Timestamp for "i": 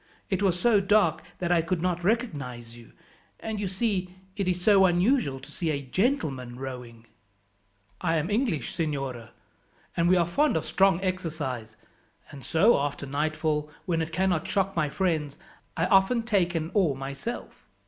1.51-1.61, 8.01-8.15, 15.77-15.85